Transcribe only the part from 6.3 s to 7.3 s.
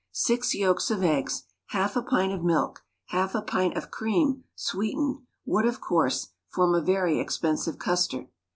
form a very